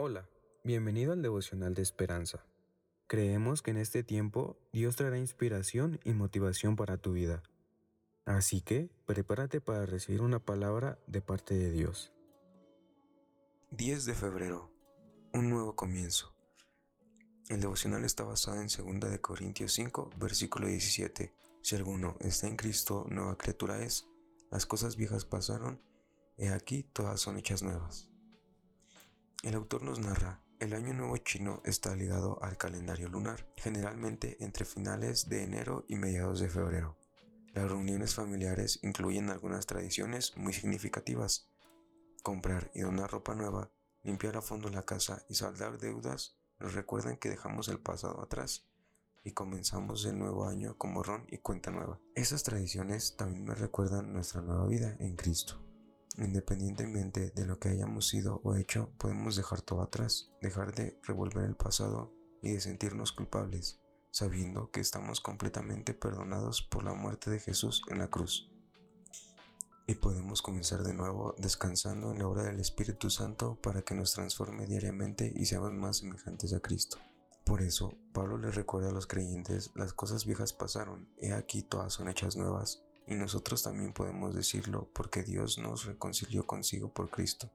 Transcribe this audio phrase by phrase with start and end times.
[0.00, 0.28] Hola,
[0.62, 2.46] bienvenido al devocional de esperanza.
[3.08, 7.42] Creemos que en este tiempo Dios traerá inspiración y motivación para tu vida.
[8.24, 12.12] Así que prepárate para recibir una palabra de parte de Dios.
[13.72, 14.70] 10 de febrero.
[15.32, 16.32] Un nuevo comienzo.
[17.48, 21.34] El devocional está basado en 2 de Corintios 5, versículo 17.
[21.60, 24.06] Si alguno está en Cristo, nueva criatura es.
[24.52, 25.82] Las cosas viejas pasaron,
[26.36, 28.08] he aquí todas son hechas nuevas.
[29.44, 34.64] El autor nos narra, el año nuevo chino está ligado al calendario lunar, generalmente entre
[34.64, 36.98] finales de enero y mediados de febrero.
[37.54, 41.48] Las reuniones familiares incluyen algunas tradiciones muy significativas.
[42.24, 43.70] Comprar y donar ropa nueva,
[44.02, 48.66] limpiar a fondo la casa y saldar deudas nos recuerdan que dejamos el pasado atrás
[49.22, 52.00] y comenzamos el nuevo año con borrón y cuenta nueva.
[52.16, 55.67] Esas tradiciones también me recuerdan nuestra nueva vida en Cristo.
[56.18, 61.44] Independientemente de lo que hayamos sido o hecho, podemos dejar todo atrás, dejar de revolver
[61.44, 67.38] el pasado y de sentirnos culpables, sabiendo que estamos completamente perdonados por la muerte de
[67.38, 68.50] Jesús en la cruz.
[69.86, 74.12] Y podemos comenzar de nuevo descansando en la obra del Espíritu Santo para que nos
[74.12, 76.98] transforme diariamente y seamos más semejantes a Cristo.
[77.44, 81.94] Por eso, Pablo le recuerda a los creyentes, las cosas viejas pasaron, he aquí todas
[81.94, 87.50] son hechas nuevas, y nosotros también podemos decirlo porque Dios nos reconcilió consigo por Cristo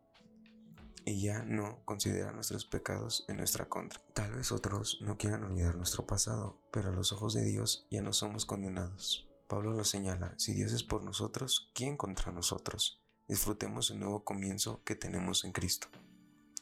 [1.06, 4.02] y ya no considera nuestros pecados en nuestra contra.
[4.14, 8.02] Tal vez otros no quieran olvidar nuestro pasado, pero a los ojos de Dios ya
[8.02, 9.28] no somos condenados.
[9.48, 13.02] Pablo lo señala, si Dios es por nosotros, ¿quién contra nosotros?
[13.28, 15.88] Disfrutemos el nuevo comienzo que tenemos en Cristo.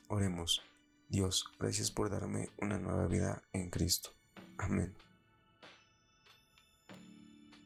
[0.10, 0.62] Oremos,
[1.08, 4.10] Dios, gracias por darme una nueva vida en Cristo.
[4.58, 4.94] Amén.